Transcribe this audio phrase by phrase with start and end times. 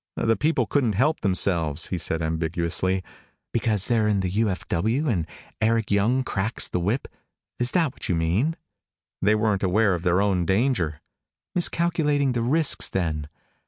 [0.15, 3.03] "The people couldn't help themselves," he said ambiguously.
[3.53, 5.07] "Because they're in the U.F.W.
[5.07, 5.27] and
[5.61, 7.07] Eric Young cracks the whip.
[7.59, 8.55] Is that what you mean?"
[9.21, 11.01] "They weren't aware of their own danger."
[11.53, 13.27] "Miscalculating the risks then?